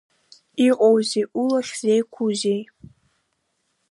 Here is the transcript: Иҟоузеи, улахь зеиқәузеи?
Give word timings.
Иҟоузеи, 0.67 1.25
улахь 1.41 1.73
зеиқәузеи? 1.79 2.61